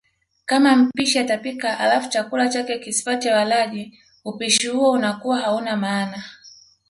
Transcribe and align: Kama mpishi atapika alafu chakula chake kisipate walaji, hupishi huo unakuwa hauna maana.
Kama 0.45 0.75
mpishi 0.75 1.19
atapika 1.19 1.79
alafu 1.79 2.09
chakula 2.09 2.49
chake 2.49 2.79
kisipate 2.79 3.31
walaji, 3.31 3.99
hupishi 4.23 4.67
huo 4.67 4.91
unakuwa 4.91 5.37
hauna 5.37 5.77
maana. 5.77 6.23